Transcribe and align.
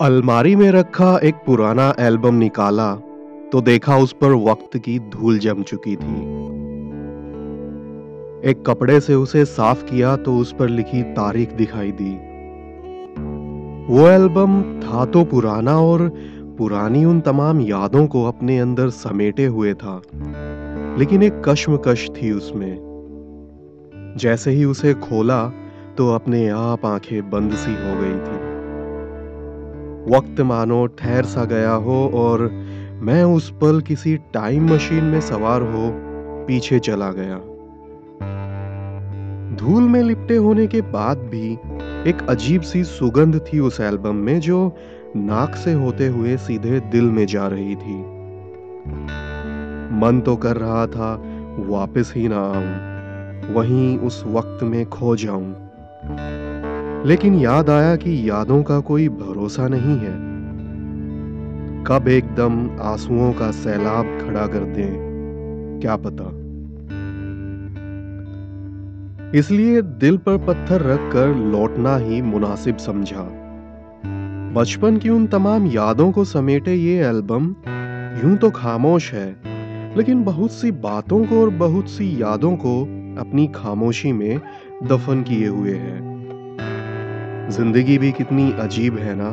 अलमारी 0.00 0.54
में 0.56 0.70
रखा 0.70 1.16
एक 1.18 1.34
पुराना 1.46 1.94
एल्बम 2.00 2.34
निकाला 2.34 2.94
तो 3.52 3.60
देखा 3.60 3.96
उस 3.96 4.12
पर 4.12 4.32
वक्त 4.42 4.76
की 4.78 4.98
धूल 5.08 5.38
जम 5.38 5.62
चुकी 5.62 5.94
थी। 5.96 6.18
एक 8.50 8.62
कपड़े 8.66 8.98
से 9.00 9.14
उसे 9.14 9.44
साफ़ 9.44 9.82
किया 9.84 10.14
तो 10.16 10.36
उस 10.36 10.52
पर 10.52 10.68
लिखी 10.68 11.02
तारीख 11.12 11.52
दिखाई 11.52 11.92
दी। 11.92 12.12
वो 13.88 14.08
एल्बम 14.08 14.62
था 14.80 15.04
तो 15.04 15.24
पुराना 15.24 15.78
और 15.80 16.08
पुरानी 16.58 17.04
उन 17.04 17.20
तमाम 17.20 17.60
यादों 17.60 18.06
को 18.06 18.24
अपने 18.24 18.58
अंदर 18.58 18.90
समेटे 18.96 19.46
हुए 19.46 19.74
था, 19.74 20.00
लेकिन 20.98 21.22
एक 21.22 21.42
कश्मकश 21.46 22.08
थी 22.12 22.32
उसमें। 22.32 22.74
जैसे 24.18 24.50
ही 24.50 24.64
उसे 24.66 24.94
खोला 25.00 25.44
तो 25.98 26.12
अपने 26.14 26.48
आप 26.48 26.86
आँखें 26.86 27.30
बंद 27.30 27.54
सी 27.56 27.72
हो 27.72 28.00
गई 28.00 28.18
थी। 28.18 28.37
वक्त 30.10 30.40
मानो 30.40 30.86
ठहर 30.98 31.24
सा 31.24 31.44
गया 31.44 31.72
हो 31.72 32.10
और 32.14 32.48
मैं 33.02 33.22
उस 33.24 33.50
पल 33.50 33.80
किसी 33.80 34.16
टाइम 34.16 34.72
मशीन 34.74 35.04
में 35.04 35.20
सवार 35.20 35.62
हो, 35.62 35.90
पीछे 36.46 36.78
चला 36.78 37.10
गया। 37.12 37.36
धूल 39.56 39.82
में 39.82 40.02
लिपटे 40.02 40.36
होने 40.36 40.66
के 40.66 40.80
बाद 40.80 41.18
भी 41.18 41.52
एक 42.10 42.26
अजीब 42.28 42.62
सी 42.62 42.84
सुगंध 42.84 43.40
थी 43.46 43.58
उस 43.60 43.80
एल्बम 43.80 44.16
में 44.16 44.38
जो 44.40 44.76
नाक 45.16 45.54
से 45.54 45.72
होते 45.72 46.06
हुए 46.06 46.36
सीधे 46.36 46.80
दिल 46.80 47.04
में 47.04 47.26
जा 47.26 47.46
रही 47.46 47.76
थी। 47.76 47.96
मन 50.00 50.22
तो 50.26 50.36
कर 50.36 50.56
रहा 50.56 50.86
था, 50.86 51.14
वापस 51.58 52.12
ही 52.16 52.28
ना 52.28 52.40
आऊँ, 52.40 53.54
वहीं 53.54 53.98
उस 53.98 54.22
वक्त 54.26 54.62
में 54.62 54.84
खो 54.86 55.16
जाऊँ। 55.16 55.54
लेकिन 57.06 57.34
याद 57.34 57.70
आया 57.70 57.96
कि 57.96 58.30
यादों 58.30 58.62
का 58.62 58.80
कोई 58.80 59.08
भरोसा 59.08 59.68
नहीं 59.68 59.98
है। 59.98 60.16
कब 61.84 62.08
एकदम 62.08 62.70
आंसुओं 62.80 63.32
का 63.32 63.50
सैलाब 63.50 64.06
खड़ा 64.22 64.46
कर 64.46 64.64
दे, 64.64 64.88
क्या 65.80 65.96
पता? 65.96 66.24
इसलिए 69.38 69.82
दिल 69.82 70.16
पर 70.16 70.38
पत्थर 70.38 70.82
रखकर 70.82 71.34
लौटना 71.34 71.96
ही 71.96 72.22
मुनासिब 72.22 72.76
समझा। 72.76 73.28
बचपन 74.54 74.96
की 74.96 75.08
उन 75.08 75.26
तमाम 75.26 75.66
यादों 75.66 76.12
को 76.12 76.24
समेटे 76.24 76.74
ये 76.74 77.06
एल्बम, 77.06 77.54
यूँ 78.24 78.36
तो 78.36 78.50
खामोश 78.50 79.12
है, 79.14 79.36
लेकिन 79.96 80.24
बहुत 80.24 80.52
सी 80.52 80.70
बातों 80.70 81.24
को 81.24 81.40
और 81.40 81.50
बहुत 81.50 81.90
सी 81.90 82.22
यादों 82.22 82.56
को 82.56 82.82
अपनी 83.20 83.46
खामोशी 83.46 84.12
में 84.12 84.40
दफन 84.84 85.22
किए 85.22 85.48
हुए 85.48 85.74
है। 85.74 86.17
ज़िंदगी 87.50 87.98
भी 87.98 88.12
कितनी 88.12 88.52
अजीब 88.52 88.96
है 88.98 89.14
ना? 89.14 89.30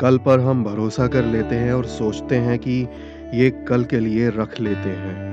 कल 0.00 0.18
पर 0.18 0.40
हम 0.40 0.64
भरोसा 0.64 1.06
कर 1.06 1.24
लेते 1.24 1.54
हैं 1.54 1.72
और 1.72 1.84
सोचते 1.84 2.36
हैं 2.36 2.58
कि 2.58 2.88
ये 3.34 3.50
कल 3.68 3.84
के 3.84 4.00
लिए 4.00 4.28
रख 4.28 4.60
लेते 4.60 4.88
हैं। 4.88 5.28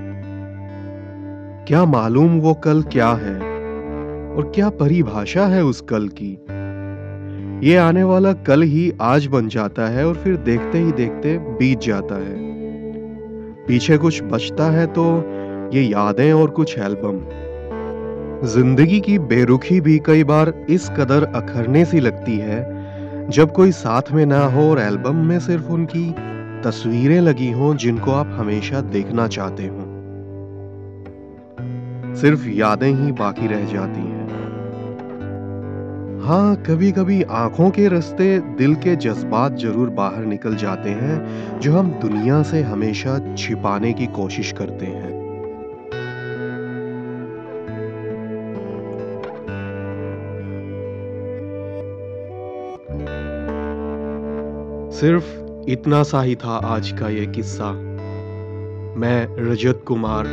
क्या 1.68 1.86
मालूम 1.86 2.40
वो 2.40 2.54
कल 2.54 2.82
क्या 2.84 3.10
है? 3.10 3.36
और 4.36 4.52
क्या 4.56 4.70
परिभाषा 4.70 5.46
है 5.46 5.64
उस 5.64 5.82
कल 5.82 6.08
की? 6.22 6.32
ये 7.68 7.76
आने 7.78 8.04
वाला 8.04 8.34
कल 8.34 8.62
ही 8.62 8.92
आज 9.02 9.28
बन 9.28 9.48
जाता 9.48 9.88
है 9.88 10.08
और 10.08 10.16
फिर 10.16 10.36
देखते 10.36 10.78
ही 10.78 10.92
देखते 10.92 11.38
बीत 11.38 11.80
जाता 11.80 12.16
है। 12.16 12.36
पीछे 13.68 13.98
कुछ 13.98 14.24
बचता 14.24 14.72
है 14.72 14.86
तो 14.88 15.06
ये 15.74 15.84
यादें 15.84 16.34
और 16.34 16.50
कुछ 16.50 16.78
एल्बम। 16.80 17.20
ज़िंदगी 18.44 19.00
की 19.00 19.20
बेरुखी 19.20 19.80
भी 19.82 19.98
कई 20.00 20.24
बार 20.24 20.54
इस 20.70 20.90
कदर 20.90 21.24
अखरने 21.24 21.86
सी 21.86 22.00
लगती 22.00 22.38
है। 22.38 23.30
जब 23.30 23.52
कोई 23.52 23.72
साथ 23.72 24.12
में 24.12 24.26
ना 24.26 24.44
हो 24.46 24.70
और 24.70 24.80
एल्बम 24.80 25.16
में 25.16 25.40
सिर्फ़ 25.40 25.68
उनकी 25.68 26.12
तस्वीरें 26.64 27.20
लगी 27.22 27.52
हों 27.52 27.76
जिनको 27.76 28.12
आप 28.12 28.36
हमेशा 28.40 28.82
देखना 28.82 29.28
चाहते 29.28 29.64
हो। 29.64 29.86
सिर्फ़ 32.16 32.48
यादें 32.50 32.92
ही 32.92 33.12
बाकी 33.12 33.48
रह 33.48 33.66
जाती 33.66 34.02
हैं। 34.02 34.28
हाँ 36.24 36.56
कभी 36.56 36.92
कभी 36.92 37.22
आँखों 37.24 37.70
के 37.70 37.88
रास्ते 37.88 38.40
दिल 38.40 38.76
के 38.76 38.96
जज्बात 38.96 39.58
ज़रूर 39.58 39.90
बाहर 39.90 40.26
निकल 40.26 40.56
जाते 40.56 40.90
हैं, 40.90 41.60
जो 41.60 41.74
हम 41.74 41.92
दुनिया 41.92 42.44
से 42.44 42.62
हमेशा 42.62 43.36
छिपाने 43.36 43.94
की 43.94 44.06
कोशिश 44.06 44.52
करते 44.52 44.86
हैं। 44.86 45.17
सिर्फ़ 55.00 55.26
इतना 55.70 56.02
सा 56.04 56.22
ही 56.22 56.36
था 56.36 56.52
आज 56.66 56.90
का 56.92 57.10
ये 57.10 57.26
किस्सा। 57.26 57.72
मैं 59.00 59.28
रजत 59.40 59.84
कुमार, 59.88 60.26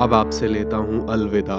अब 0.00 0.14
आपसे 0.14 0.48
लेता 0.48 0.76
हूँ 0.76 1.06
अलविदा। 1.08 1.58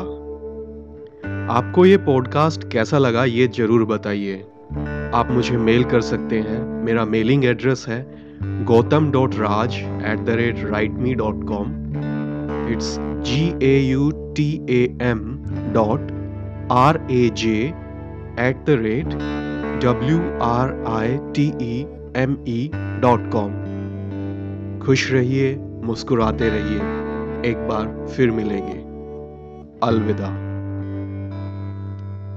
आपको 1.54 1.86
ये 1.86 1.98
पॉडकास्ट 1.98 2.68
कैसा 2.72 2.98
लगा 2.98 3.24
ये 3.26 3.48
ज़रूर 3.48 3.86
बताइए। 3.86 4.42
आप 5.14 5.28
मुझे 5.32 5.58
मेल 5.58 5.84
कर 5.84 6.02
सकते 6.02 6.40
हैं। 6.40 6.60
मेरा 6.86 7.06
मेलिंग 7.06 7.46
एड्रेस 7.46 7.86
है 7.88 8.02
Gautam 8.66 9.12
dot 9.12 9.36
Raj 9.36 9.76
at 10.12 10.26
the 10.26 10.38
rate 10.42 10.66
write 10.66 10.92
me 10.98 11.16
dot 11.16 11.48
com 11.48 11.74
it's 12.74 12.96
G 13.26 13.44
A 13.64 13.78
U 13.80 14.12
T 14.36 14.52
A 14.70 14.84
M 15.02 15.26
dot 15.74 16.12
R 16.72 17.06
A 17.12 17.30
J 17.38 17.58
at 18.40 18.66
the 18.66 18.80
rate 18.84 19.20
W 19.86 20.22
R 20.44 20.84
I 20.90 21.18
T 21.36 21.52
E 21.62 21.86
M 22.18 22.38
E 22.48 22.72
dot 22.74 23.20
com 23.32 23.52
खुश 24.80 25.12
रहिए 25.12 25.56
मुस्कुराते 25.60 26.50
रहिए। 26.50 26.78
एक 27.52 27.68
बार 27.68 28.08
फिर 28.08 28.32
मिलेंगे। 28.32 28.80
अलविदा। 29.84 30.53